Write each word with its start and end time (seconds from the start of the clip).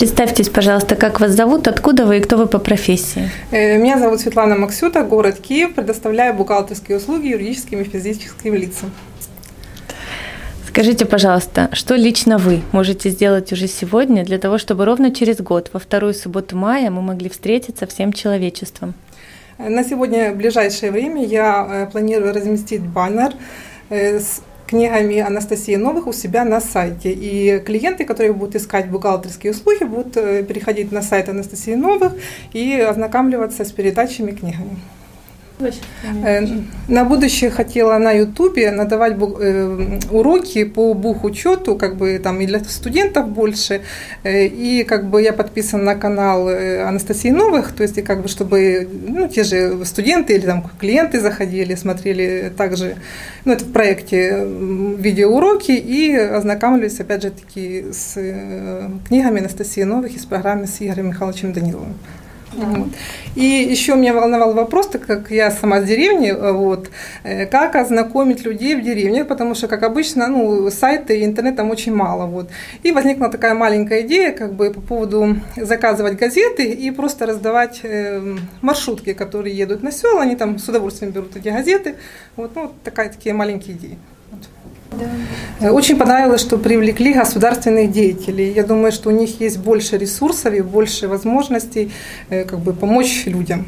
Представьтесь, 0.00 0.48
пожалуйста, 0.48 0.96
как 0.96 1.20
вас 1.20 1.32
зовут, 1.32 1.68
откуда 1.68 2.06
вы 2.06 2.16
и 2.16 2.20
кто 2.20 2.38
вы 2.38 2.46
по 2.46 2.58
профессии? 2.58 3.28
Э, 3.50 3.76
меня 3.76 3.98
зовут 3.98 4.20
Светлана 4.20 4.56
Максюта, 4.56 5.02
город 5.02 5.38
Киев. 5.40 5.74
Предоставляю 5.74 6.32
бухгалтерские 6.32 6.96
услуги 6.96 7.26
юридическим 7.26 7.82
и 7.82 7.84
физическим 7.84 8.54
лицам. 8.54 8.90
Скажите, 10.66 11.04
пожалуйста, 11.04 11.68
что 11.74 11.96
лично 11.96 12.38
вы 12.38 12.62
можете 12.72 13.10
сделать 13.10 13.52
уже 13.52 13.66
сегодня 13.66 14.24
для 14.24 14.38
того, 14.38 14.56
чтобы 14.56 14.86
ровно 14.86 15.14
через 15.14 15.36
год, 15.36 15.68
во 15.74 15.78
вторую 15.78 16.14
субботу 16.14 16.56
мая, 16.56 16.90
мы 16.90 17.02
могли 17.02 17.28
встретиться 17.28 17.86
всем 17.86 18.14
человечеством? 18.14 18.94
На 19.58 19.84
сегодня, 19.84 20.32
в 20.32 20.36
ближайшее 20.36 20.92
время, 20.92 21.26
я 21.26 21.66
э, 21.68 21.90
планирую 21.92 22.32
разместить 22.32 22.80
баннер 22.80 23.34
э, 23.90 24.18
с 24.18 24.40
книгами 24.70 25.18
Анастасии 25.18 25.76
Новых 25.76 26.06
у 26.06 26.12
себя 26.12 26.44
на 26.44 26.60
сайте. 26.60 27.10
И 27.12 27.58
клиенты, 27.58 28.04
которые 28.04 28.32
будут 28.32 28.54
искать 28.54 28.88
бухгалтерские 28.88 29.52
услуги, 29.52 29.84
будут 29.84 30.16
э, 30.16 30.44
переходить 30.44 30.92
на 30.92 31.02
сайт 31.02 31.28
Анастасии 31.28 31.74
Новых 31.74 32.12
и 32.52 32.74
ознакомливаться 32.74 33.64
с 33.64 33.72
передачами 33.72 34.30
книгами. 34.30 34.76
Э, 36.24 36.40
на 36.88 37.04
будущее 37.04 37.50
хотела 37.50 37.98
на 37.98 38.12
Ютубе 38.12 38.70
надавать 38.70 39.14
э, 39.18 39.98
уроки 40.10 40.64
по 40.64 40.94
бухучету, 40.94 41.76
как 41.76 41.96
бы 41.96 42.18
там 42.18 42.40
и 42.40 42.46
для 42.46 42.60
студентов 42.64 43.28
больше. 43.28 43.82
Э, 44.22 44.46
и 44.46 44.84
как 44.84 45.08
бы 45.08 45.22
я 45.22 45.32
подписана 45.32 45.84
на 45.84 45.94
канал 45.94 46.48
Анастасии 46.48 47.30
Новых, 47.30 47.72
то 47.72 47.82
есть 47.82 47.98
и 47.98 48.02
как 48.02 48.22
бы 48.22 48.28
чтобы 48.28 48.88
ну, 49.08 49.28
те 49.28 49.44
же 49.44 49.84
студенты 49.84 50.34
или 50.34 50.46
там 50.46 50.70
клиенты 50.78 51.20
заходили, 51.20 51.74
смотрели 51.74 52.52
также, 52.56 52.96
ну 53.44 53.52
это 53.52 53.64
в 53.64 53.72
проекте 53.72 54.46
видеоуроки 54.98 55.72
и 55.72 56.14
ознакомились 56.16 57.00
опять 57.00 57.22
же 57.22 57.30
таки 57.30 57.86
с 57.92 58.14
книгами 59.08 59.40
Анастасии 59.40 59.82
Новых 59.82 60.16
из 60.16 60.24
программы 60.26 60.66
с 60.66 60.80
Игорем 60.80 61.08
Михайловичем 61.08 61.52
Даниловым. 61.52 61.94
Вот. 62.52 62.88
И 63.36 63.44
еще 63.44 63.94
меня 63.94 64.12
волновал 64.12 64.54
вопрос, 64.54 64.88
так 64.88 65.06
как 65.06 65.30
я 65.30 65.50
сама 65.50 65.80
с 65.80 65.84
деревни, 65.84 66.30
э, 66.30 66.52
вот, 66.52 66.90
э, 67.22 67.46
как 67.46 67.76
ознакомить 67.76 68.44
людей 68.44 68.74
в 68.74 68.82
деревне, 68.82 69.24
потому 69.24 69.54
что, 69.54 69.68
как 69.68 69.82
обычно, 69.82 70.26
ну, 70.26 70.70
сайты 70.70 71.20
и 71.20 71.24
интернет 71.24 71.56
там 71.56 71.70
очень 71.70 71.94
мало. 71.94 72.26
Вот. 72.26 72.50
И 72.82 72.92
возникла 72.92 73.28
такая 73.28 73.54
маленькая 73.54 74.02
идея 74.02 74.32
как 74.32 74.54
бы 74.54 74.70
по 74.70 74.80
поводу 74.80 75.36
заказывать 75.56 76.18
газеты 76.18 76.70
и 76.70 76.90
просто 76.90 77.26
раздавать 77.26 77.80
э, 77.84 78.36
маршрутки, 78.62 79.12
которые 79.12 79.56
едут 79.56 79.82
на 79.82 79.92
села, 79.92 80.22
они 80.22 80.36
там 80.36 80.58
с 80.58 80.68
удовольствием 80.68 81.12
берут 81.12 81.36
эти 81.36 81.48
газеты. 81.48 81.94
Вот, 82.36 82.56
ну, 82.56 82.62
вот 82.62 82.82
такая, 82.82 83.08
такие 83.10 83.34
маленькие 83.34 83.76
идеи. 83.76 83.98
Да. 85.60 85.72
Очень 85.72 85.96
понравилось, 85.96 86.40
что 86.40 86.58
привлекли 86.58 87.12
государственных 87.12 87.90
деятелей. 87.90 88.52
Я 88.52 88.64
думаю, 88.64 88.92
что 88.92 89.08
у 89.08 89.12
них 89.12 89.40
есть 89.40 89.58
больше 89.58 89.98
ресурсов 89.98 90.54
и 90.54 90.60
больше 90.60 91.08
возможностей 91.08 91.90
как 92.28 92.58
бы, 92.60 92.72
помочь 92.72 93.24
людям. 93.26 93.66